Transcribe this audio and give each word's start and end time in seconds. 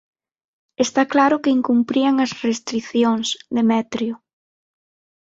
Está 0.85 1.01
claro 1.13 1.41
que 1.43 1.55
incumprían 1.59 2.15
as 2.25 2.31
restricións, 2.47 3.27
Demetrio. 3.57 4.13